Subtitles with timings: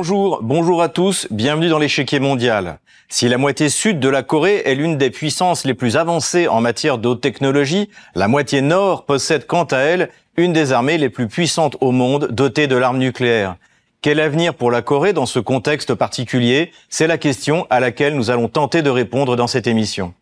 [0.00, 2.78] Bonjour, bonjour à tous, bienvenue dans l'échiquier mondial.
[3.08, 6.60] Si la moitié sud de la Corée est l'une des puissances les plus avancées en
[6.60, 11.26] matière de technologie, la moitié nord possède quant à elle une des armées les plus
[11.26, 13.56] puissantes au monde dotée de l'arme nucléaire.
[14.00, 16.70] Quel avenir pour la Corée dans ce contexte particulier?
[16.88, 20.14] C'est la question à laquelle nous allons tenter de répondre dans cette émission.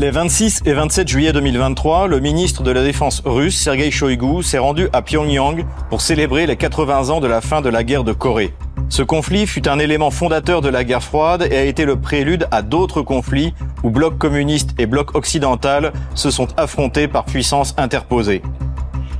[0.00, 4.56] Les 26 et 27 juillet 2023, le ministre de la Défense russe, Sergei Shoigu, s'est
[4.56, 8.14] rendu à Pyongyang pour célébrer les 80 ans de la fin de la guerre de
[8.14, 8.54] Corée.
[8.88, 12.48] Ce conflit fut un élément fondateur de la guerre froide et a été le prélude
[12.50, 18.40] à d'autres conflits où bloc communiste et bloc occidental se sont affrontés par puissances interposées.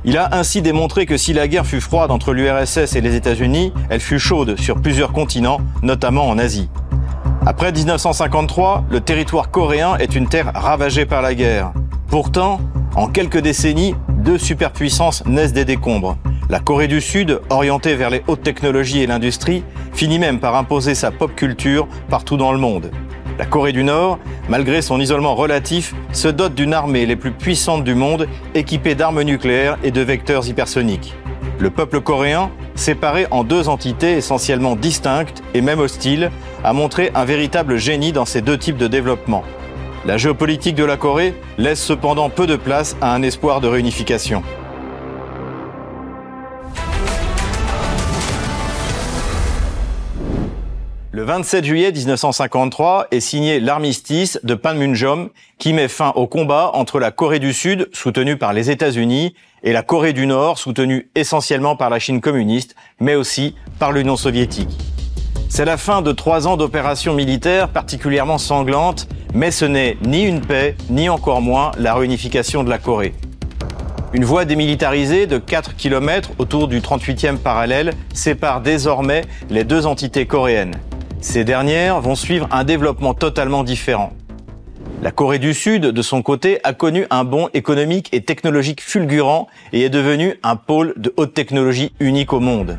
[0.03, 3.71] Il a ainsi démontré que si la guerre fut froide entre l'URSS et les États-Unis,
[3.91, 6.69] elle fut chaude sur plusieurs continents, notamment en Asie.
[7.43, 11.73] Après 1953, le territoire coréen est une terre ravagée par la guerre.
[12.07, 12.61] Pourtant,
[12.95, 16.17] en quelques décennies, deux superpuissances naissent des décombres.
[16.49, 20.93] La Corée du Sud, orientée vers les hautes technologies et l'industrie, finit même par imposer
[20.93, 22.91] sa pop culture partout dans le monde.
[23.39, 27.83] La Corée du Nord, malgré son isolement relatif, se dote d'une armée les plus puissantes
[27.83, 31.15] du monde, équipée d'armes nucléaires et de vecteurs hypersoniques.
[31.57, 36.29] Le peuple coréen, séparé en deux entités essentiellement distinctes et même hostiles,
[36.63, 39.43] a montré un véritable génie dans ces deux types de développement.
[40.05, 44.43] La géopolitique de la Corée laisse cependant peu de place à un espoir de réunification.
[51.13, 56.99] Le 27 juillet 1953 est signé l'armistice de Panmunjom qui met fin au combat entre
[56.99, 61.75] la Corée du Sud, soutenue par les États-Unis, et la Corée du Nord, soutenue essentiellement
[61.75, 64.69] par la Chine communiste, mais aussi par l'Union soviétique.
[65.53, 70.39] C'est la fin de trois ans d'opérations militaires particulièrement sanglantes, mais ce n'est ni une
[70.39, 73.13] paix, ni encore moins la réunification de la Corée.
[74.13, 80.25] Une voie démilitarisée de 4 km autour du 38e parallèle sépare désormais les deux entités
[80.25, 80.75] coréennes.
[81.19, 84.13] Ces dernières vont suivre un développement totalement différent.
[85.03, 89.47] La Corée du Sud, de son côté, a connu un bond économique et technologique fulgurant
[89.73, 92.77] et est devenue un pôle de haute technologie unique au monde.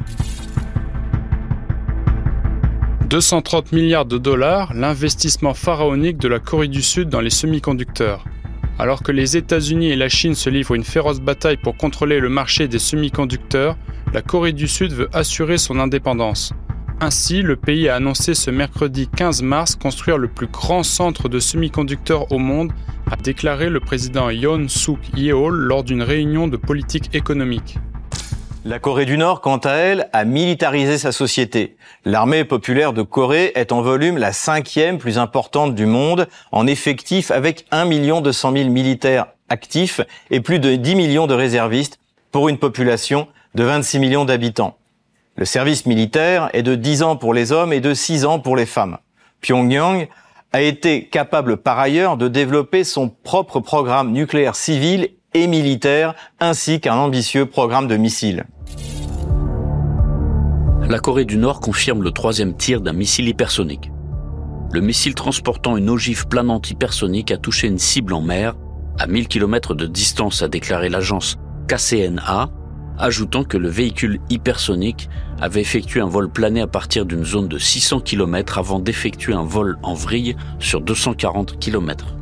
[3.13, 8.25] 230 milliards de dollars, l'investissement pharaonique de la Corée du Sud dans les semi-conducteurs.
[8.79, 12.31] Alors que les États-Unis et la Chine se livrent une féroce bataille pour contrôler le
[12.31, 13.77] marché des semi-conducteurs,
[14.15, 16.55] la Corée du Sud veut assurer son indépendance.
[17.01, 21.39] Ainsi, le pays a annoncé ce mercredi 15 mars construire le plus grand centre de
[21.39, 22.73] semi-conducteurs au monde,
[23.11, 27.77] a déclaré le président Yoon Suk Yeol lors d'une réunion de politique économique.
[28.65, 31.77] La Corée du Nord, quant à elle, a militarisé sa société.
[32.05, 37.33] L'armée populaire de Corée est en volume la cinquième plus importante du monde, en effectif
[37.33, 40.01] avec 1 200 000 militaires actifs
[40.31, 41.99] et plus de 10 millions de réservistes
[42.31, 44.77] pour une population de 26 millions d'habitants.
[45.35, 48.55] Le service militaire est de 10 ans pour les hommes et de 6 ans pour
[48.55, 48.99] les femmes.
[49.41, 50.07] Pyongyang
[50.53, 56.81] a été capable par ailleurs de développer son propre programme nucléaire civil et militaire, ainsi
[56.81, 58.45] qu'un ambitieux programme de missiles.
[60.89, 63.91] La Corée du Nord confirme le troisième tir d'un missile hypersonique.
[64.73, 68.55] Le missile transportant une ogive planante hypersonique a touché une cible en mer
[68.99, 72.51] à 1000 km de distance, a déclaré l'agence KCNA,
[72.99, 75.09] ajoutant que le véhicule hypersonique
[75.41, 79.45] avait effectué un vol plané à partir d'une zone de 600 km avant d'effectuer un
[79.45, 82.17] vol en vrille sur 240 km.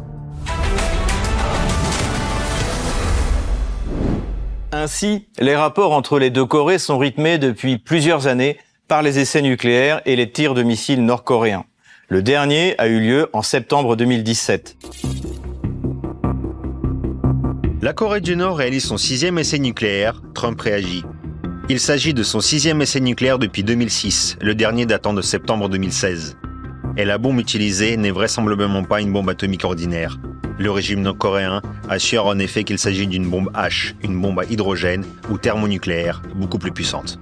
[4.73, 9.43] Ainsi, les rapports entre les deux Corées sont rythmés depuis plusieurs années par les essais
[9.43, 11.65] nucléaires et les tirs de missiles nord-coréens.
[12.09, 14.77] Le dernier a eu lieu en septembre 2017.
[17.83, 21.03] La Corée du Nord réalise son sixième essai nucléaire, Trump réagit.
[21.69, 26.37] Il s'agit de son sixième essai nucléaire depuis 2006, le dernier datant de septembre 2016.
[26.97, 30.19] Et la bombe utilisée n'est vraisemblablement pas une bombe atomique ordinaire.
[30.61, 35.07] Le régime nord-coréen assure en effet qu'il s'agit d'une bombe H, une bombe à hydrogène
[35.31, 37.19] ou thermonucléaire, beaucoup plus puissante.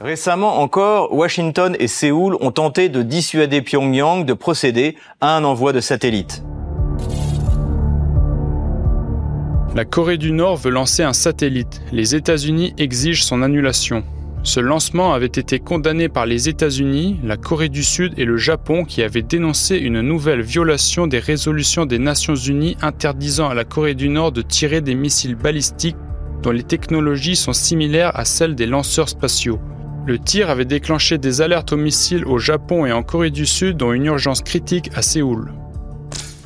[0.00, 5.72] Récemment encore, Washington et Séoul ont tenté de dissuader Pyongyang de procéder à un envoi
[5.72, 6.44] de satellites.
[9.74, 11.82] La Corée du Nord veut lancer un satellite.
[11.90, 14.04] Les États-Unis exigent son annulation.
[14.44, 18.84] Ce lancement avait été condamné par les États-Unis, la Corée du Sud et le Japon
[18.84, 23.94] qui avaient dénoncé une nouvelle violation des résolutions des Nations Unies interdisant à la Corée
[23.94, 25.96] du Nord de tirer des missiles balistiques
[26.42, 29.60] dont les technologies sont similaires à celles des lanceurs spatiaux.
[30.06, 33.78] Le tir avait déclenché des alertes aux missiles au Japon et en Corée du Sud,
[33.78, 35.54] dont une urgence critique à Séoul.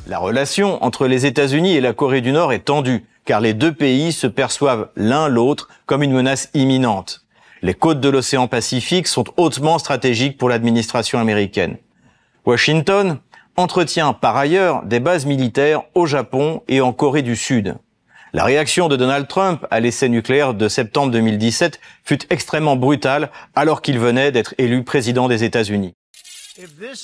[0.07, 3.73] La relation entre les États-Unis et la Corée du Nord est tendue car les deux
[3.73, 7.25] pays se perçoivent l'un l'autre comme une menace imminente.
[7.61, 11.77] Les côtes de l'océan Pacifique sont hautement stratégiques pour l'administration américaine.
[12.45, 13.19] Washington
[13.57, 17.75] entretient par ailleurs des bases militaires au Japon et en Corée du Sud.
[18.31, 23.81] La réaction de Donald Trump à l'essai nucléaire de septembre 2017 fut extrêmement brutale alors
[23.81, 25.93] qu'il venait d'être élu président des États-Unis.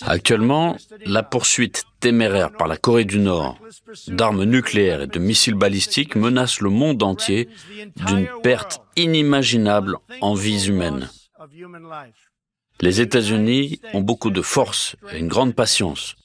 [0.06, 0.75] Actuellement,
[1.06, 3.57] la poursuite téméraire par la Corée du Nord
[4.10, 7.50] d'armes nucléaires et de missiles balistiques menace le monde entier
[7.96, 11.10] d'une perte inimaginable en vies humaines.
[12.80, 16.16] Les États-Unis ont beaucoup de force et une grande patience.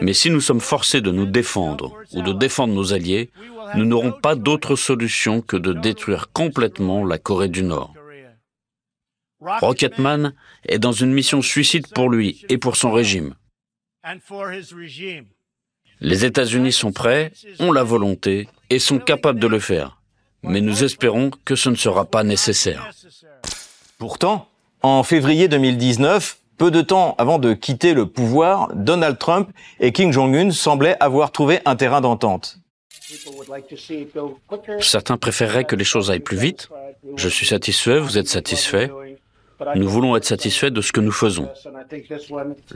[0.00, 3.30] Mais si nous sommes forcés de nous défendre ou de défendre nos alliés,
[3.74, 7.92] nous n'aurons pas d'autre solution que de détruire complètement la Corée du Nord.
[9.40, 10.34] Rocketman
[10.68, 13.34] est dans une mission suicide pour lui et pour son régime.
[16.00, 20.00] Les États-Unis sont prêts, ont la volonté et sont capables de le faire.
[20.42, 22.90] Mais nous espérons que ce ne sera pas nécessaire.
[23.98, 24.48] Pourtant,
[24.82, 30.12] en février 2019, peu de temps avant de quitter le pouvoir, Donald Trump et Kim
[30.12, 32.58] Jong-un semblaient avoir trouvé un terrain d'entente.
[34.80, 36.68] Certains préféreraient que les choses aillent plus vite.
[37.16, 38.90] Je suis satisfait, vous êtes satisfait.
[39.76, 41.48] Nous voulons être satisfaits de ce que nous faisons.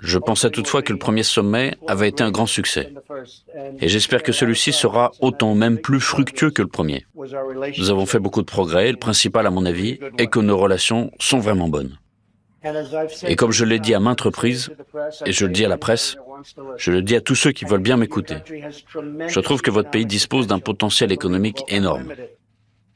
[0.02, 2.93] Je pensais toutefois que le premier sommet avait été un grand succès.
[3.81, 7.06] Et j'espère que celui-ci sera autant, même plus fructueux que le premier.
[7.79, 11.11] Nous avons fait beaucoup de progrès le principal, à mon avis, est que nos relations
[11.19, 11.99] sont vraiment bonnes.
[13.26, 14.70] Et comme je l'ai dit à maintes reprises,
[15.25, 16.17] et je le dis à la presse,
[16.76, 18.37] je le dis à tous ceux qui veulent bien m'écouter,
[19.29, 22.12] je trouve que votre pays dispose d'un potentiel économique énorme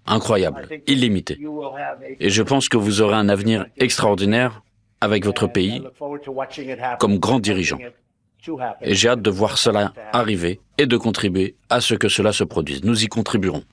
[0.07, 1.39] incroyable, illimité.
[2.21, 4.63] Et je pense que vous aurez un avenir extraordinaire
[5.01, 5.83] avec votre pays
[6.99, 7.79] comme grand dirigeant.
[8.81, 12.45] Et j'ai hâte de voir cela arriver et de contribuer à ce que cela se
[12.45, 12.83] produise.
[12.85, 13.65] Nous y contribuerons.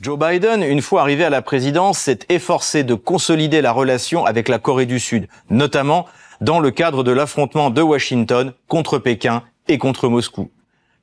[0.00, 4.48] Joe Biden, une fois arrivé à la présidence, s'est efforcé de consolider la relation avec
[4.48, 6.06] la Corée du Sud, notamment
[6.40, 10.50] dans le cadre de l'affrontement de Washington contre Pékin et contre Moscou.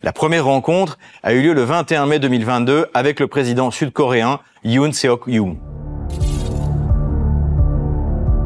[0.01, 4.93] La première rencontre a eu lieu le 21 mai 2022 avec le président sud-coréen Yoon
[4.93, 5.57] Seok-yoon.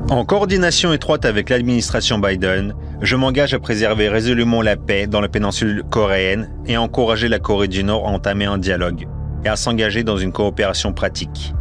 [0.10, 5.30] En coordination étroite avec l'administration Biden, je m'engage à préserver résolument la paix dans la
[5.30, 9.08] péninsule coréenne et à encourager la Corée du Nord à entamer un dialogue
[9.46, 11.54] et à s'engager dans une coopération pratique.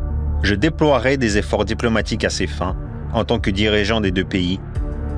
[0.43, 2.77] Je déploierai des efforts diplomatiques à ces fins
[3.13, 4.59] en tant que dirigeant des deux pays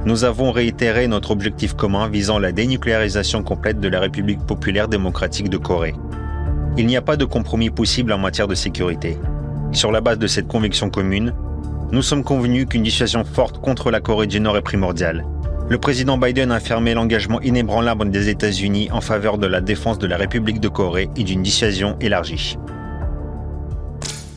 [0.06, 5.48] nous avons réitéré notre objectif commun visant la dénucléarisation complète de la République populaire démocratique
[5.48, 5.94] de Corée.
[6.76, 9.16] Il n'y a pas de compromis possible en matière de sécurité.
[9.72, 11.32] Sur la base de cette conviction commune,
[11.90, 15.24] nous sommes convenus qu'une dissuasion forte contre la Corée du Nord est primordiale.
[15.70, 20.06] Le président Biden a affirmé l'engagement inébranlable des États-Unis en faveur de la défense de
[20.06, 22.58] la République de Corée et d'une dissuasion élargie.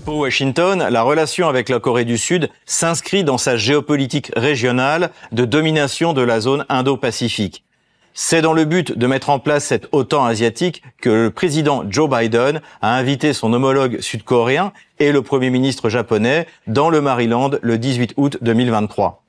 [0.07, 5.43] Pour Washington, la relation avec la Corée du Sud s'inscrit dans sa géopolitique régionale de
[5.43, 7.65] domination de la zone Indo-Pacifique.
[8.13, 12.09] C'est dans le but de mettre en place cette OTAN asiatique que le président Joe
[12.09, 17.77] Biden a invité son homologue sud-coréen et le premier ministre japonais dans le Maryland le
[17.77, 19.25] 18 août 2023.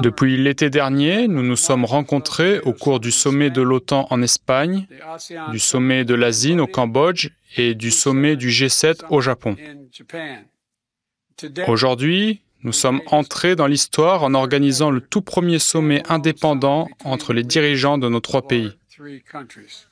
[0.00, 4.86] Depuis l'été dernier, nous nous sommes rencontrés au cours du sommet de l'OTAN en Espagne,
[5.50, 9.56] du sommet de l'ASIN au Cambodge et du sommet du G7 au Japon.
[11.66, 17.42] Aujourd'hui, nous sommes entrés dans l'histoire en organisant le tout premier sommet indépendant entre les
[17.42, 18.72] dirigeants de nos trois pays.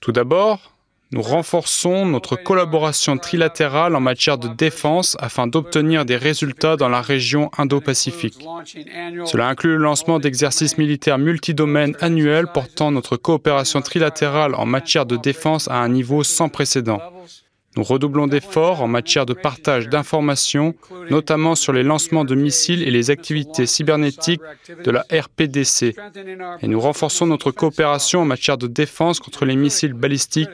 [0.01, 0.73] Tout d'abord,
[1.13, 7.03] nous renforçons notre collaboration trilatérale en matière de défense afin d'obtenir des résultats dans la
[7.03, 8.39] région Indo-Pacifique.
[9.27, 15.17] Cela inclut le lancement d'exercices militaires multidomaines annuels portant notre coopération trilatérale en matière de
[15.17, 17.01] défense à un niveau sans précédent.
[17.77, 20.75] Nous redoublons d'efforts en matière de partage d'informations,
[21.11, 24.43] notamment sur les lancements de missiles et les activités cybernétiques
[24.85, 25.95] de la RPDC.
[26.61, 30.51] Et nous renforçons notre coopération en matière de défense contre les missiles balistiques.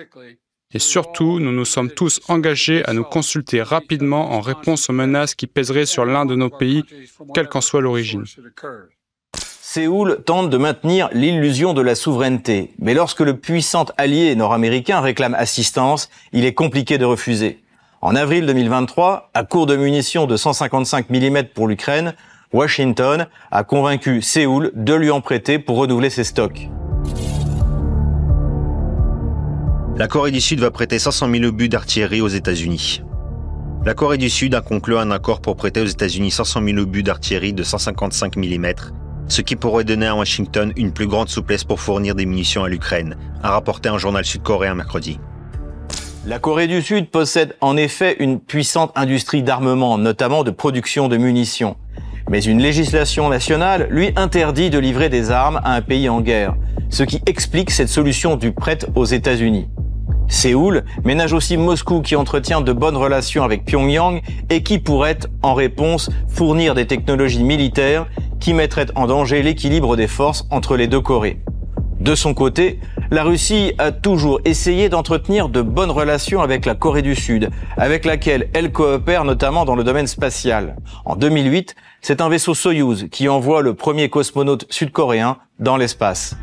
[0.72, 5.34] Et surtout, nous nous sommes tous engagés à nous consulter rapidement en réponse aux menaces
[5.34, 6.84] qui pèseraient sur l'un de nos pays,
[7.34, 8.24] quelle qu'en soit l'origine.
[9.60, 15.34] Séoul tente de maintenir l'illusion de la souveraineté, mais lorsque le puissant allié nord-américain réclame
[15.34, 17.62] assistance, il est compliqué de refuser.
[18.00, 22.14] En avril 2023, à court de munitions de 155 mm pour l'Ukraine,
[22.52, 26.68] Washington a convaincu Séoul de lui en prêter pour renouveler ses stocks.
[29.96, 33.02] La Corée du Sud va prêter 500 000 obus d'artillerie aux États-Unis.
[33.84, 37.02] La Corée du Sud a conclu un accord pour prêter aux États-Unis 500 000 obus
[37.02, 38.72] d'artillerie de 155 mm
[39.28, 42.68] ce qui pourrait donner à Washington une plus grande souplesse pour fournir des munitions à
[42.68, 45.20] l'Ukraine, a rapporté un journal sud-coréen mercredi.
[46.26, 51.16] La Corée du Sud possède en effet une puissante industrie d'armement, notamment de production de
[51.16, 51.76] munitions.
[52.28, 56.54] Mais une législation nationale lui interdit de livrer des armes à un pays en guerre,
[56.90, 59.68] ce qui explique cette solution du prêt aux États-Unis.
[60.28, 64.20] Séoul ménage aussi Moscou qui entretient de bonnes relations avec Pyongyang
[64.50, 68.06] et qui pourrait, en réponse, fournir des technologies militaires
[68.40, 71.40] qui mettraient en danger l'équilibre des forces entre les deux Corées.
[72.00, 72.78] De son côté,
[73.10, 78.04] la Russie a toujours essayé d'entretenir de bonnes relations avec la Corée du Sud, avec
[78.04, 80.76] laquelle elle coopère notamment dans le domaine spatial.
[81.04, 86.36] En 2008, c'est un vaisseau Soyuz qui envoie le premier cosmonaute sud-coréen dans l'espace.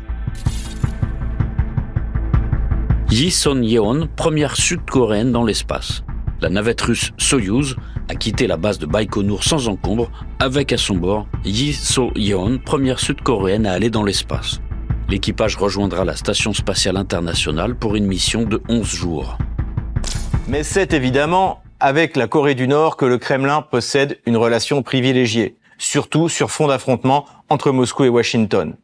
[3.10, 6.04] Yi Son-yeon, première sud-coréenne dans l'espace.
[6.42, 7.76] La navette russe Soyuz
[8.08, 13.00] a quitté la base de Baïkonour sans encombre, avec à son bord Yi So-yeon, première
[13.00, 14.60] sud-coréenne à aller dans l'espace.
[15.08, 19.38] L'équipage rejoindra la Station spatiale internationale pour une mission de 11 jours.
[20.48, 25.56] Mais c'est évidemment avec la Corée du Nord que le Kremlin possède une relation privilégiée,
[25.78, 28.74] surtout sur fond d'affrontement entre Moscou et Washington.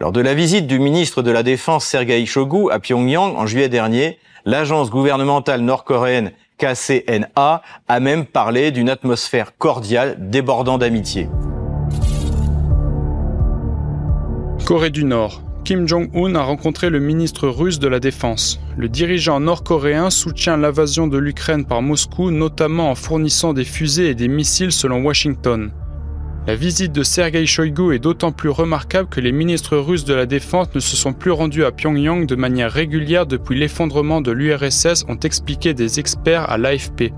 [0.00, 3.68] Lors de la visite du ministre de la Défense Sergei Shoigu à Pyongyang en juillet
[3.68, 11.28] dernier, l'agence gouvernementale nord-coréenne KCNA a même parlé d'une atmosphère cordiale débordant d'amitié.
[14.66, 15.42] Corée du Nord.
[15.64, 18.60] Kim Jong-un a rencontré le ministre russe de la Défense.
[18.76, 24.14] Le dirigeant nord-coréen soutient l'invasion de l'Ukraine par Moscou, notamment en fournissant des fusées et
[24.14, 25.70] des missiles selon Washington.
[26.46, 30.24] La visite de Sergei Shoigu est d'autant plus remarquable que les ministres russes de la
[30.24, 35.04] Défense ne se sont plus rendus à Pyongyang de manière régulière depuis l'effondrement de l'URSS,
[35.08, 37.12] ont expliqué des experts à l'AFP.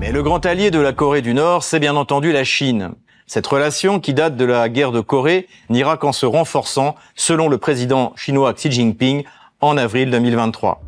[0.00, 2.92] Mais le grand allié de la Corée du Nord, c'est bien entendu la Chine.
[3.26, 7.58] Cette relation, qui date de la guerre de Corée, n'ira qu'en se renforçant, selon le
[7.58, 9.24] président chinois Xi Jinping,
[9.60, 10.82] en avril 2023.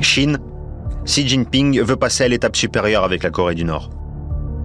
[0.00, 0.38] Chine,
[1.06, 3.90] Xi Jinping veut passer à l'étape supérieure avec la Corée du Nord.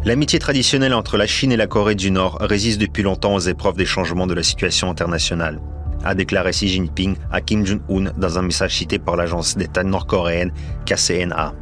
[0.05, 3.75] L'amitié traditionnelle entre la Chine et la Corée du Nord résiste depuis longtemps aux épreuves
[3.75, 5.59] des changements de la situation internationale,
[6.05, 10.53] a déclaré Xi Jinping à Kim Jong-un dans un message cité par l'agence d'État nord-coréenne
[10.85, 11.53] KCNA.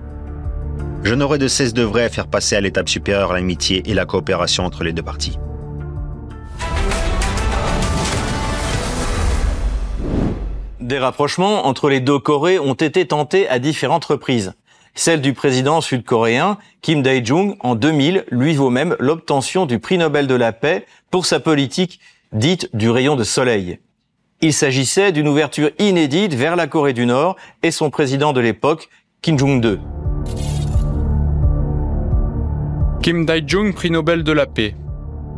[1.01, 4.63] Je n'aurai de cesse d'œuvrer à faire passer à l'étape supérieure l'amitié et la coopération
[4.63, 5.39] entre les deux parties.
[10.79, 14.53] Des rapprochements entre les deux Corées ont été tentés à différentes reprises.
[14.97, 20.25] Celle du président sud-coréen Kim Dae-jung en 2000 lui vaut même l'obtention du prix Nobel
[20.25, 21.99] de la paix pour sa politique
[22.31, 23.77] dite du rayon de soleil.
[24.41, 28.89] Il s'agissait d'une ouverture inédite vers la Corée du Nord et son président de l'époque,
[29.21, 29.79] Kim Jong-il.
[33.03, 34.73] Kim Dae-jung, prix Nobel de la paix.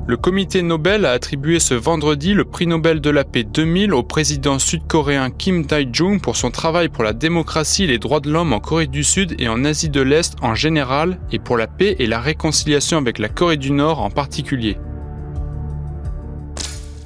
[0.09, 4.01] Le comité Nobel a attribué ce vendredi le prix Nobel de la paix 2000 au
[4.01, 8.51] président sud-coréen Kim Dae-jung pour son travail pour la démocratie et les droits de l'homme
[8.51, 11.95] en Corée du Sud et en Asie de l'Est en général et pour la paix
[11.99, 14.79] et la réconciliation avec la Corée du Nord en particulier.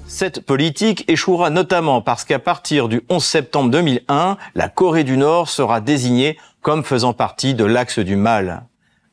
[0.07, 5.49] Cette politique échouera notamment parce qu'à partir du 11 septembre 2001, la Corée du Nord
[5.49, 8.63] sera désignée comme faisant partie de l'axe du mal.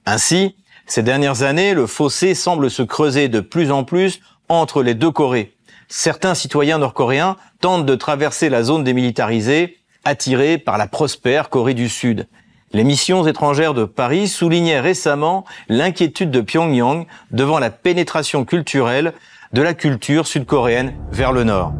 [0.06, 0.54] Ainsi,
[0.90, 5.12] ces dernières années, le fossé semble se creuser de plus en plus entre les deux
[5.12, 5.54] Corées.
[5.86, 11.88] Certains citoyens nord-coréens tentent de traverser la zone démilitarisée, attirés par la prospère Corée du
[11.88, 12.26] Sud.
[12.72, 19.12] Les missions étrangères de Paris soulignaient récemment l'inquiétude de Pyongyang devant la pénétration culturelle
[19.52, 21.72] de la culture sud-coréenne vers le nord.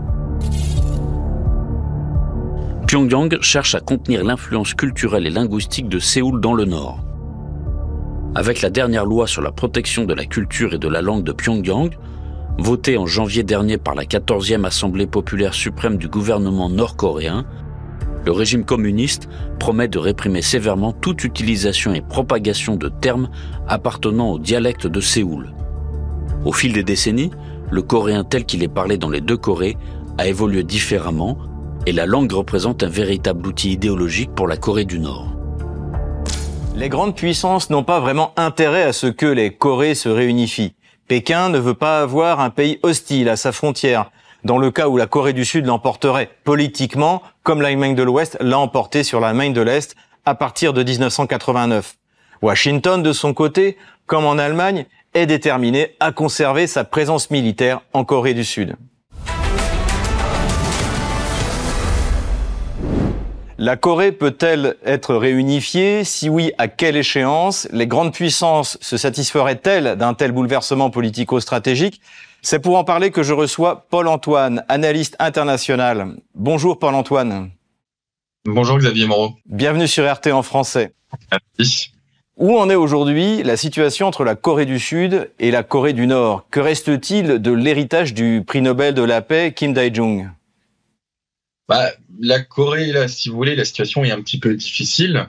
[2.87, 7.01] Pyongyang cherche à contenir l'influence culturelle et linguistique de Séoul dans le nord.
[8.35, 11.33] Avec la dernière loi sur la protection de la culture et de la langue de
[11.33, 11.91] Pyongyang,
[12.59, 17.45] votée en janvier dernier par la 14e Assemblée populaire suprême du gouvernement nord-coréen,
[18.25, 23.31] le régime communiste promet de réprimer sévèrement toute utilisation et propagation de termes
[23.67, 25.53] appartenant au dialecte de Séoul.
[26.45, 27.33] Au fil des décennies,
[27.73, 29.77] le coréen tel qu'il est parlé dans les deux Corées
[30.19, 31.37] a évolué différemment
[31.85, 35.40] et la langue représente un véritable outil idéologique pour la Corée du Nord.
[36.81, 40.73] Les grandes puissances n'ont pas vraiment intérêt à ce que les Corées se réunifient.
[41.09, 44.11] Pékin ne veut pas avoir un pays hostile à sa frontière,
[44.45, 48.59] dans le cas où la Corée du Sud l'emporterait politiquement, comme l'Allemagne de l'Ouest l'a
[48.59, 49.95] emporté sur l'Allemagne de l'Est
[50.25, 51.97] à partir de 1989.
[52.41, 58.07] Washington, de son côté, comme en Allemagne, est déterminé à conserver sa présence militaire en
[58.07, 58.77] Corée du Sud.
[63.63, 66.03] La Corée peut-elle être réunifiée?
[66.03, 67.69] Si oui, à quelle échéance?
[67.73, 72.01] Les grandes puissances se satisferaient-elles d'un tel bouleversement politico-stratégique?
[72.41, 76.15] C'est pour en parler que je reçois Paul-Antoine, analyste international.
[76.35, 77.51] Bonjour Paul-Antoine.
[78.47, 79.35] Bonjour Xavier Moreau.
[79.45, 80.95] Bienvenue sur RT en français.
[81.59, 81.93] Merci.
[82.39, 86.07] Où en est aujourd'hui la situation entre la Corée du Sud et la Corée du
[86.07, 86.47] Nord?
[86.51, 90.31] Que reste-t-il de l'héritage du prix Nobel de la paix Kim Dae-jung?
[91.71, 95.29] Bah, La Corée, là, si vous voulez, la situation est un petit peu difficile.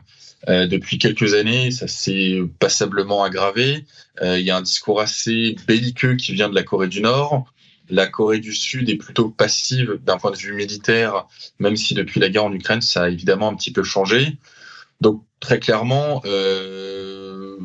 [0.49, 3.85] Euh, depuis quelques années, ça s'est passablement aggravé.
[4.23, 7.45] Euh, il y a un discours assez belliqueux qui vient de la Corée du Nord.
[7.91, 11.27] La Corée du Sud est plutôt passive d'un point de vue militaire,
[11.59, 14.37] même si depuis la guerre en Ukraine, ça a évidemment un petit peu changé.
[14.99, 17.57] Donc très clairement, euh,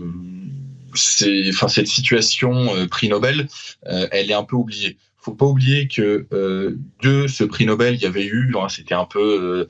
[0.95, 3.49] cette situation prix Nobel,
[3.85, 4.99] elle est un peu oubliée.
[5.27, 8.95] Faut pas oublier que euh, de ce prix Nobel, il y avait eu, hein, c'était
[8.95, 9.67] un peu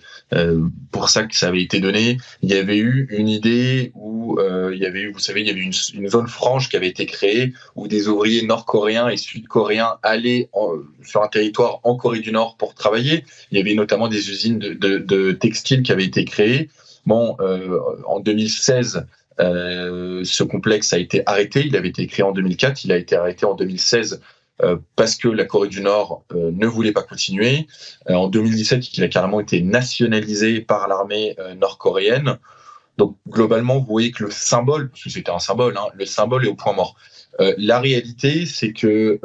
[0.92, 2.18] pour ça que ça avait été donné.
[2.42, 4.38] Il y avait eu une idée où
[4.70, 6.88] il y avait eu, vous savez, il y avait une, une, zone franche qui avait
[6.88, 10.50] été créée où des ouvriers nord-coréens et sud-coréens allaient
[11.02, 13.24] sur un territoire en Corée du Nord pour travailler.
[13.50, 16.68] Il y avait notamment des usines de, de, textiles qui avaient été créées.
[17.06, 19.06] Bon, euh, en 2016,
[19.38, 21.64] euh, ce complexe a été arrêté.
[21.66, 22.84] Il avait été créé en 2004.
[22.84, 24.18] Il a été arrêté en 2016 euh,
[24.94, 27.66] parce que la Corée du Nord euh, ne voulait pas continuer.
[28.08, 32.38] Euh, en 2017, il a carrément été nationalisé par l'armée nord-coréenne.
[32.96, 36.46] Donc globalement, vous voyez que le symbole, parce que c'était un symbole, hein, le symbole
[36.46, 36.96] est au point mort.
[37.38, 39.20] la réalité, c'est que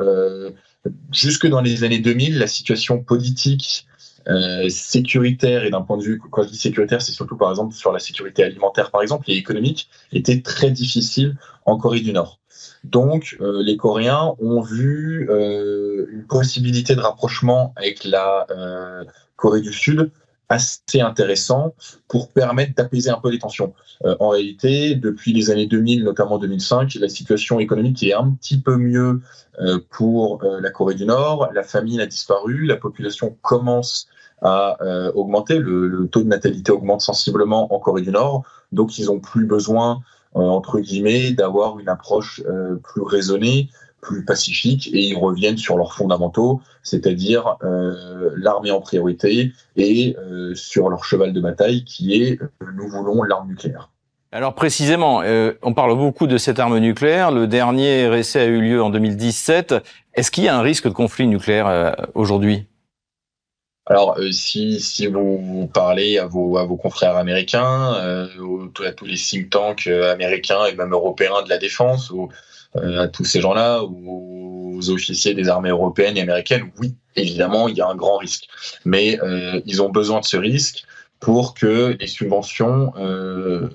[1.14, 3.88] jusque dans les années 2000, la situation politique
[4.28, 7.74] euh, sécuritaire et d'un point de vue, quand je dis sécuritaire, c'est surtout par exemple
[7.74, 12.40] sur la sécurité alimentaire par exemple et économique, était très difficile en Corée du Nord.
[12.84, 19.04] Donc euh, les Coréens ont vu euh, une possibilité de rapprochement avec la euh,
[19.36, 20.12] Corée du Sud
[20.52, 21.74] assez intéressant
[22.10, 23.74] pour permettre d'apaiser un peu les tensions.
[24.04, 28.60] Euh, en réalité, depuis les années 2000, notamment 2005, la situation économique est un petit
[28.60, 29.22] peu mieux
[29.62, 31.50] euh, pour euh, la Corée du Nord.
[31.54, 34.08] La famine a disparu, la population commence
[34.44, 34.76] à
[35.14, 39.20] augmenter, le, le, taux de natalité augmente sensiblement en Corée du Nord, donc ils n'ont
[39.20, 40.02] plus besoin,
[40.34, 42.42] entre guillemets, d'avoir une approche
[42.82, 43.70] plus raisonnée,
[44.02, 50.54] plus pacifique et ils reviennent sur leurs fondamentaux, c'est-à-dire euh, l'armée en priorité et euh,
[50.56, 53.90] sur leur cheval de bataille qui est euh, nous voulons l'arme nucléaire.
[54.34, 57.32] Alors précisément, euh, on parle beaucoup de cette arme nucléaire.
[57.32, 59.76] Le dernier essai a eu lieu en 2017.
[60.14, 62.66] Est-ce qu'il y a un risque de conflit nucléaire euh, aujourd'hui?
[63.88, 68.28] Alors, euh, si, si vous, parlez à vos, à vos confrères américains, euh,
[68.86, 72.28] à tous les think tanks américains et même européens de la défense, ou euh,
[72.76, 77.82] à tous ces gens-là, aux officiers des armées européennes et américaines, oui, évidemment, il y
[77.82, 78.48] a un grand risque.
[78.86, 80.84] Mais euh, ils ont besoin de ce risque
[81.20, 83.70] pour que les subventions euh,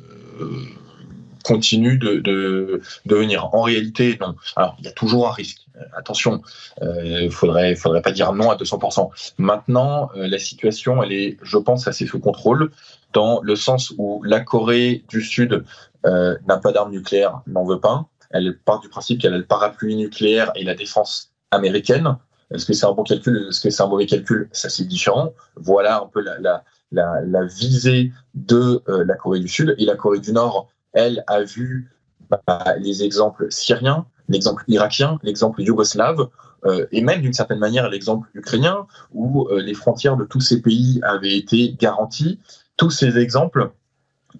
[1.46, 3.54] continuent de, de, de, venir.
[3.54, 4.34] En réalité, non.
[4.56, 5.60] Alors, il y a toujours un risque.
[5.96, 6.42] Attention,
[6.80, 9.10] il euh, faudrait, faudrait pas dire non à 200%.
[9.38, 12.70] Maintenant, euh, la situation, elle est, je pense, assez sous contrôle,
[13.12, 15.64] dans le sens où la Corée du Sud
[16.04, 19.44] euh, n'a pas d'armes nucléaires, n'en veut pas elle part du principe qu'elle a le
[19.44, 22.16] parapluie nucléaire et la défense américaine.
[22.52, 23.46] Est-ce que c'est un bon calcul?
[23.48, 24.48] Est-ce que c'est un mauvais calcul?
[24.52, 25.32] Ça, c'est différent.
[25.56, 29.74] Voilà un peu la, visée de euh, la Corée du Sud.
[29.78, 31.90] Et la Corée du Nord, elle, a vu
[32.30, 36.28] bah, les exemples syriens, l'exemple irakien, l'exemple yougoslave,
[36.64, 40.62] euh, et même d'une certaine manière l'exemple ukrainien, où euh, les frontières de tous ces
[40.62, 42.40] pays avaient été garanties.
[42.76, 43.70] Tous ces exemples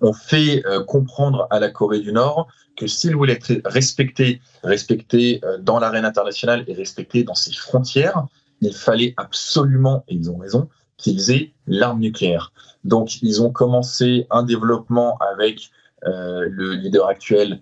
[0.00, 5.40] ont fait euh, comprendre à la Corée du Nord que s'il voulait être respecté, respecté
[5.44, 8.26] euh, dans l'arène internationale et respecté dans ses frontières,
[8.60, 12.52] il fallait absolument, et ils ont raison, qu'ils aient l'arme nucléaire.
[12.84, 15.70] Donc ils ont commencé un développement avec
[16.06, 17.60] euh, le leader actuel,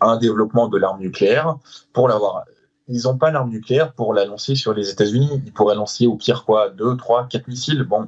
[0.00, 1.56] un développement de l'arme nucléaire
[1.92, 2.44] pour l'avoir.
[2.86, 5.42] Ils n'ont pas l'arme nucléaire pour la lancer sur les États-Unis.
[5.44, 7.82] Ils pourraient lancer au pire quoi, deux, trois, quatre missiles.
[7.82, 8.06] Bon,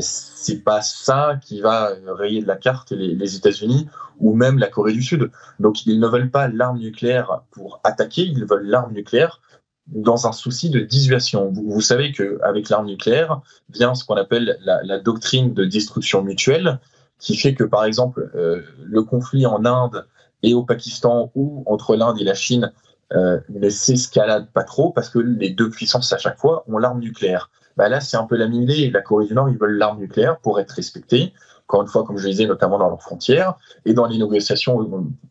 [0.00, 3.88] c'est pas ça qui va rayer de la carte les, États-Unis
[4.20, 5.30] ou même la Corée du Sud.
[5.58, 9.40] Donc ils ne veulent pas l'arme nucléaire pour attaquer, ils veulent l'arme nucléaire
[9.88, 11.50] dans un souci de dissuasion.
[11.50, 13.40] Vous, vous savez qu'avec l'arme nucléaire
[13.70, 16.78] vient ce qu'on appelle la, la, doctrine de destruction mutuelle,
[17.18, 20.06] qui fait que par exemple euh, le conflit en Inde
[20.42, 22.72] et au Pakistan ou entre l'Inde et la Chine
[23.12, 27.00] euh, ne s'escalade pas trop parce que les deux puissances à chaque fois ont l'arme
[27.00, 28.90] nucléaire bah là, c'est un peu la même idée.
[28.90, 31.32] La Corée du Nord, ils veulent l'arme nucléaire pour être respectés.
[31.68, 33.54] Encore une fois, comme je le disais, notamment dans leurs frontières
[33.86, 34.78] et dans les négociations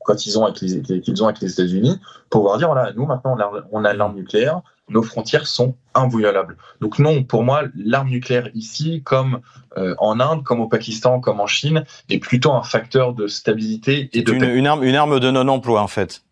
[0.03, 1.99] quand ils ont avec les, qu'ils ont avec les États-Unis,
[2.29, 3.37] pour pouvoir dire voilà, nous maintenant
[3.71, 6.57] on a l'arme nucléaire, nos frontières sont inviolables.
[6.79, 9.41] Donc non, pour moi, l'arme nucléaire ici, comme
[9.77, 14.09] euh, en Inde, comme au Pakistan, comme en Chine, est plutôt un facteur de stabilité
[14.13, 16.23] et de une, une, arme, une arme de non-emploi en fait.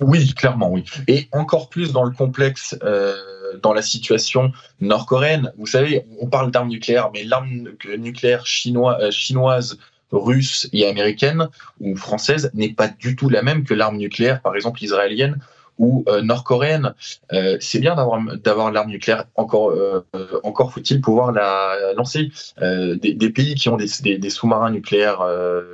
[0.00, 0.84] Oui, clairement, oui.
[1.08, 3.14] Et encore plus dans le complexe, euh,
[3.62, 5.52] dans la situation nord-coréenne.
[5.58, 9.78] Vous savez, on parle d'armes nucléaires, mais l'arme nucléaire euh, chinoise,
[10.10, 11.48] russe et américaine
[11.80, 15.38] ou française n'est pas du tout la même que l'arme nucléaire, par exemple israélienne
[15.78, 16.94] ou euh, nord-coréenne.
[17.32, 19.24] Euh, c'est bien d'avoir l'arme nucléaire.
[19.36, 19.72] Encore
[20.42, 22.30] encore faut-il pouvoir la lancer.
[22.60, 25.20] Des, pays qui ont des sous-marins nucléaires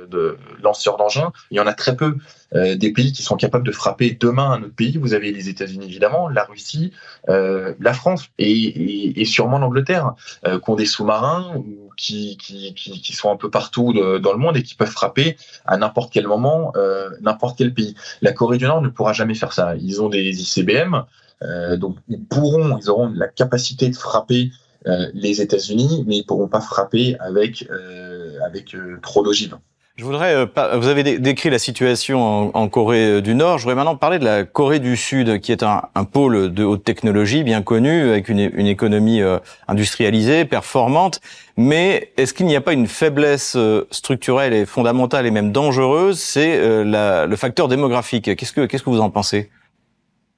[0.09, 2.15] de lanceurs d'engins, il y en a très peu.
[2.53, 4.97] Des pays qui sont capables de frapper demain un autre pays.
[4.97, 6.91] Vous avez les États-Unis évidemment, la Russie,
[7.27, 11.63] la France et, et, et sûrement l'Angleterre, qui ont des sous-marins
[11.95, 15.37] qui, qui, qui, qui, sont un peu partout dans le monde et qui peuvent frapper
[15.65, 16.73] à n'importe quel moment
[17.21, 17.95] n'importe quel pays.
[18.21, 19.75] La Corée du Nord ne pourra jamais faire ça.
[19.75, 21.03] Ils ont des ICBM,
[21.41, 24.51] euh, donc ils pourront, ils auront la capacité de frapper
[24.87, 29.57] euh, les États-Unis, mais ils pourront pas frapper avec euh, avec trop d'ogives.
[29.99, 30.45] Je voudrais,
[30.77, 33.57] vous avez décrit la situation en, Corée du Nord.
[33.57, 36.85] Je voudrais maintenant parler de la Corée du Sud, qui est un, pôle de haute
[36.85, 39.19] technologie bien connu, avec une, une économie
[39.67, 41.19] industrialisée, performante.
[41.57, 43.57] Mais est-ce qu'il n'y a pas une faiblesse
[43.91, 46.17] structurelle et fondamentale et même dangereuse?
[46.17, 48.33] C'est le facteur démographique.
[48.37, 49.49] Qu'est-ce que qu'est-ce que vous en pensez?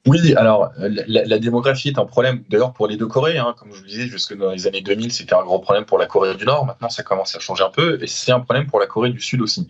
[0.07, 3.37] Oui, alors la, la, démographie est un problème d'ailleurs pour les deux Corées.
[3.37, 5.85] Hein, comme je vous le disais, jusque dans les années 2000, c'était un gros problème
[5.85, 6.65] pour la Corée du Nord.
[6.65, 9.21] Maintenant, ça commence à changer un peu et c'est un problème pour la Corée du
[9.21, 9.67] Sud aussi.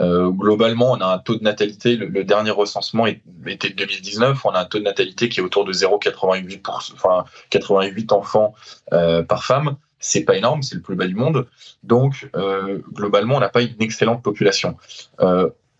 [0.00, 1.96] Euh, globalement, on a un taux de natalité.
[1.96, 4.44] Le, dernier recensement était de 2019.
[4.44, 6.60] On a un taux de natalité qui est autour de 0,88
[6.94, 8.54] enfin 88 enfants
[8.92, 9.76] euh, par femme.
[9.98, 11.46] C'est pas énorme, c'est le plus bas du monde.
[11.82, 14.76] Donc, euh, globalement, on n'a pas une excellente population.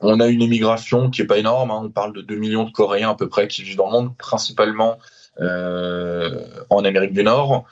[0.03, 1.71] On a une émigration qui est pas énorme.
[1.71, 1.83] Hein.
[1.85, 4.17] On parle de 2 millions de Coréens à peu près qui vivent dans le monde,
[4.17, 4.99] principalement
[5.41, 7.65] euh, en Amérique du Nord.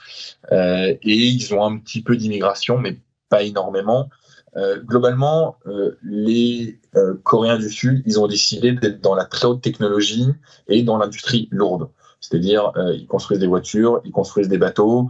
[0.53, 4.09] Euh, et ils ont un petit peu d'immigration, mais pas énormément.
[4.57, 5.57] Euh, globalement,
[6.03, 6.79] les
[7.23, 10.27] Coréens du Sud, ils ont décidé d'être dans la très haute technologie
[10.69, 11.88] et dans l'industrie lourde.
[12.21, 15.09] C'est-à-dire, ils construisent des voitures, ils construisent des bateaux.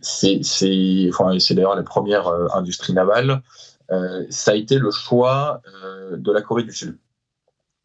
[0.00, 0.40] c'est
[1.50, 3.42] d'ailleurs la première industrie navale.
[3.90, 6.98] Euh, ça a été le choix euh, de la Corée du Sud.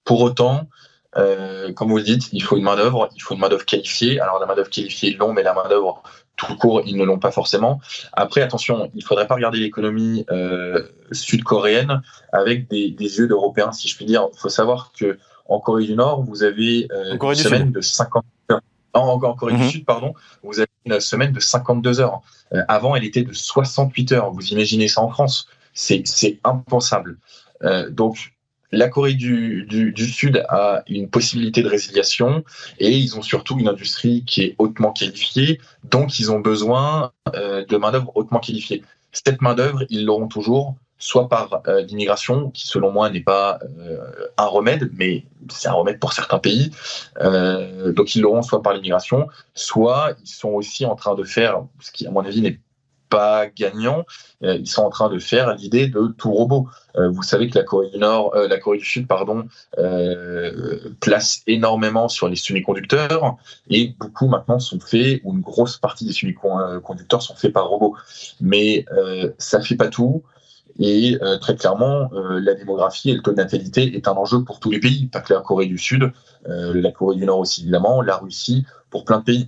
[0.04, 0.70] Pour autant,
[1.18, 4.20] euh, comme vous le dites, il faut une main-d'œuvre, il faut une main-d'œuvre qualifiée.
[4.20, 6.04] Alors, la main-d'œuvre qualifiée, ils l'ont, mais la main-d'œuvre
[6.36, 7.80] tout court, ils ne l'ont pas forcément.
[8.12, 12.02] Après, attention, il ne faudrait pas regarder l'économie euh, sud-coréenne
[12.34, 14.28] avec des, des yeux d'Européens, si je puis dire.
[14.34, 18.26] Il faut savoir que en Corée du Nord, vous avez euh, une semaine de 50
[18.52, 18.62] heures.
[18.94, 19.70] En, en Corée du mhm.
[19.70, 20.14] Sud, pardon,
[20.44, 22.22] vous avez une semaine de 52 heures.
[22.68, 24.32] Avant, elle était de 68 heures.
[24.32, 27.20] Vous imaginez ça en France c'est impensable.
[27.64, 28.34] Euh, donc,
[28.72, 32.44] la Corée du, du, Sud a une possibilité de résiliation
[32.80, 37.64] et ils ont surtout une industrie qui est hautement qualifiée, donc ils ont besoin euh,
[37.66, 38.84] de main-d'œuvre hautement qualifiée.
[39.12, 43.60] Cette main-d'œuvre, ils l'auront toujours, soit par euh, l'immigration, qui selon moi n'est pas
[44.38, 46.72] un remède, mais c'est un remède pour certains pays.
[47.22, 51.92] donc ils l'auront soit par l'immigration, soit ils sont aussi en train de faire, ce
[51.92, 52.60] qui à mon avis n'est
[53.10, 54.06] pas gagnant.
[54.44, 56.68] Euh, ils sont en train de faire l'idée de tout robot.
[56.96, 59.48] Euh, vous savez que la Corée du Nord, euh, la Corée du Sud, pardon,
[61.00, 63.38] place énormément sur les semi-conducteurs
[63.70, 67.96] et beaucoup maintenant sont faits, ou une grosse partie des semi-conducteurs sont faits par robot.
[68.42, 68.86] Mais
[69.38, 70.24] ça fait pas tout.
[70.80, 74.72] Et très clairement, la démographie et le taux de natalité est un enjeu pour tous
[74.72, 76.12] les pays, pas que la Corée du Sud,
[76.46, 79.48] la Corée du Nord aussi évidemment, la Russie, pour plein de pays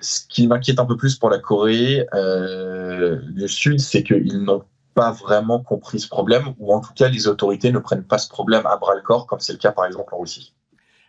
[0.00, 4.64] ce qui m'inquiète un peu plus pour la Corée euh, du Sud, c'est qu'ils n'ont
[4.94, 8.28] pas vraiment compris ce problème, ou en tout cas les autorités ne prennent pas ce
[8.28, 10.54] problème à bras le corps, comme c'est le cas par exemple en Russie.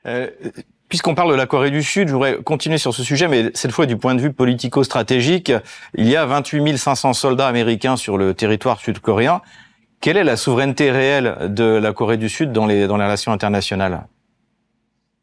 [0.05, 0.29] Euh,
[0.89, 3.71] Puisqu'on parle de la Corée du Sud, je voudrais continuer sur ce sujet, mais cette
[3.71, 5.53] fois du point de vue politico-stratégique.
[5.93, 9.41] Il y a 28 500 soldats américains sur le territoire sud-coréen.
[10.01, 13.31] Quelle est la souveraineté réelle de la Corée du Sud dans les, dans les relations
[13.31, 14.07] internationales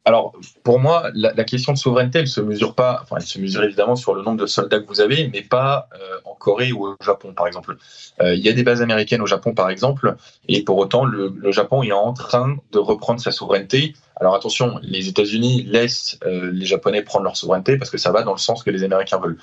[0.06, 3.64] alors, pour moi, la, question de souveraineté, elle se mesure pas, enfin, elle se mesure
[3.64, 6.86] évidemment sur le nombre de soldats que vous avez, mais pas euh, en Corée ou
[6.86, 7.76] au Japon, par exemple.
[8.22, 10.14] Euh, il y a des bases américaines au Japon, par exemple,
[10.46, 13.94] et pour autant, le, Japon est en train de reprendre sa souveraineté.
[14.14, 18.22] Alors attention, les États-Unis laissent euh, les Japonais prendre leur souveraineté parce que ça va
[18.22, 19.38] dans le sens que les Américains veulent.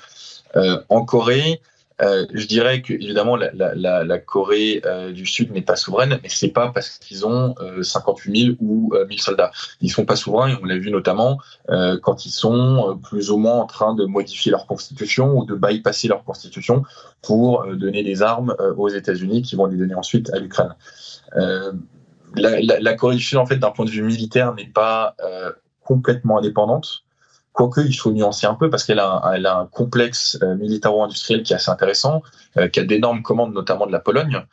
[0.88, 1.60] en Corée,
[2.02, 6.18] euh, je dirais que évidemment la, la, la Corée euh, du Sud n'est pas souveraine,
[6.22, 9.52] mais c'est pas parce qu'ils ont euh, 58 000 ou 1000 euh, soldats.
[9.80, 11.38] Ils sont pas souverains et on l'a vu notamment
[11.70, 15.54] euh, quand ils sont plus ou moins en train de modifier leur constitution ou de
[15.54, 16.82] bypasser leur constitution
[17.22, 20.74] pour donner des armes aux États-Unis qui vont les donner ensuite à l'Ukraine.
[22.36, 25.14] La, la, Corée du Sud, en fait, d'un point de vue militaire, n'est pas
[25.84, 27.03] complètement indépendante.
[27.54, 31.56] Quoique, il faut nuancer un peu parce qu'elle a, un complexe euh, militaro-industriel qui est
[31.56, 32.22] assez intéressant,
[32.56, 34.44] euh, qui a d'énormes commandes, notamment de la Pologne.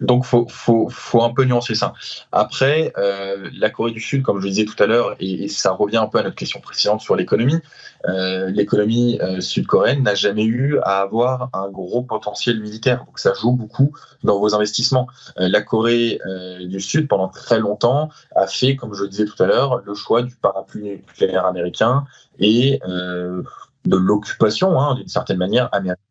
[0.00, 1.94] Donc, faut, faut, faut un peu nuancer ça.
[2.32, 5.48] Après, euh, la Corée du Sud, comme je le disais tout à l'heure, et, et,
[5.48, 7.60] ça revient un peu à notre question précédente sur l'économie,
[8.06, 13.04] euh, l'économie euh, sud-coréenne n'a jamais eu à avoir un gros potentiel militaire.
[13.06, 15.08] Donc, ça joue beaucoup dans vos investissements.
[15.38, 19.24] Euh, la Corée euh, du Sud, pendant très longtemps, a fait, comme je le disais
[19.24, 22.04] tout à l'heure, le choix du parapluie nucléaire américain
[22.38, 23.42] et euh,
[23.84, 26.02] de l'occupation, hein, d'une certaine manière, américaine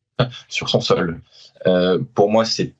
[0.48, 1.22] sur son sol.
[2.14, 2.76] pour moi, c'est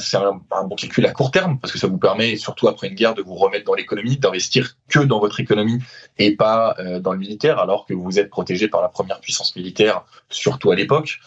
[0.00, 2.94] c'est un, bon calcul à court terme parce que ça vous permet, surtout après une
[2.94, 5.78] guerre, de vous remettre dans l'économie, d'investir que dans votre économie
[6.18, 9.56] et pas euh, dans le militaire, alors que vous êtes protégé par la première puissance
[9.56, 11.18] militaire, surtout à l'époque.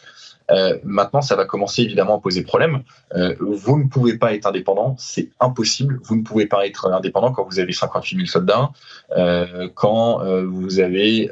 [0.52, 2.84] Euh, maintenant, ça va commencer évidemment à poser problème.
[3.16, 6.00] Euh, vous ne pouvez pas être indépendant, c'est impossible.
[6.04, 8.72] Vous ne pouvez pas être indépendant quand vous avez 58 000 soldats,
[9.16, 11.30] euh, quand vous avez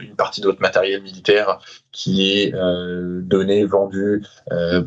[0.00, 1.58] une partie de votre matériel militaire
[1.92, 4.22] qui est donné, vendu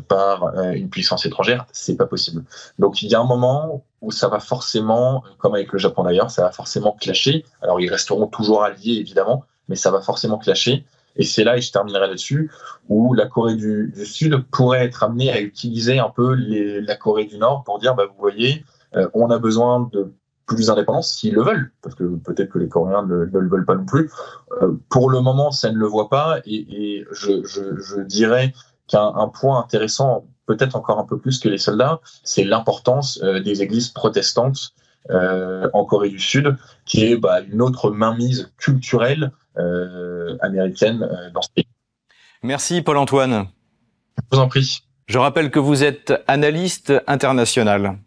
[0.08, 1.66] par une puissance étrangère.
[1.72, 2.44] C'est pas possible.
[2.78, 6.30] Donc il y a un moment où ça va forcément, comme avec le Japon d'ailleurs,
[6.30, 7.44] ça va forcément clasher.
[7.62, 10.84] Alors ils resteront toujours alliés évidemment, mais ça va forcément clasher.
[11.16, 12.50] Et c'est là, et je terminerai là-dessus,
[12.88, 17.38] où la Corée du, Sud pourrait être amenée à utiliser un peu la Corée du
[17.38, 18.64] Nord pour dire, bah, vous voyez,
[18.96, 20.12] euh, on a besoin de
[20.46, 23.76] plus d'indépendance s'ils le veulent, parce que peut-être que les Coréens ne, le veulent pas
[23.76, 24.10] non plus.
[24.62, 28.52] Euh, pour le moment, ça ne le voit pas, et, je, dirais
[28.88, 33.62] qu'un point intéressant, peut-être encore un peu plus que les soldats, c'est l'importance euh, des
[33.62, 34.74] églises protestantes
[35.08, 41.42] en Corée du Sud, qui est bah, une autre mainmise culturelle euh, américaine euh, dans
[41.42, 41.66] ce pays.
[42.42, 43.48] Merci Paul-Antoine.
[44.16, 44.84] Je vous en prie.
[45.06, 47.98] Je rappelle que vous êtes analyste international.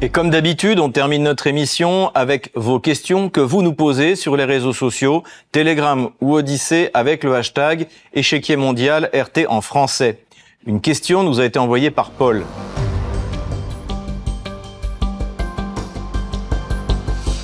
[0.00, 4.36] Et comme d'habitude, on termine notre émission avec vos questions que vous nous posez sur
[4.36, 10.25] les réseaux sociaux, Telegram ou Odyssée avec le hashtag échiquier mondial RT en français.
[10.68, 12.44] Une question nous a été envoyée par Paul.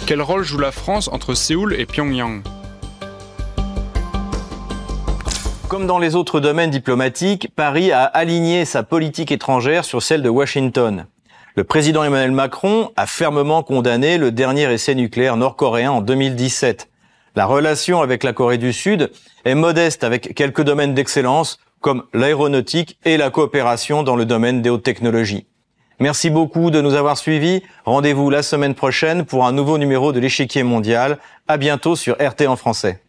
[0.09, 2.43] Quel rôle joue la France entre Séoul et Pyongyang?
[5.69, 10.29] Comme dans les autres domaines diplomatiques, Paris a aligné sa politique étrangère sur celle de
[10.29, 11.07] Washington.
[11.55, 16.89] Le président Emmanuel Macron a fermement condamné le dernier essai nucléaire nord-coréen en 2017.
[17.37, 19.13] La relation avec la Corée du Sud
[19.45, 24.71] est modeste avec quelques domaines d'excellence comme l'aéronautique et la coopération dans le domaine des
[24.71, 25.47] hautes technologies.
[26.01, 27.63] Merci beaucoup de nous avoir suivis.
[27.85, 31.19] Rendez-vous la semaine prochaine pour un nouveau numéro de l'échiquier mondial.
[31.47, 33.01] À bientôt sur RT en français.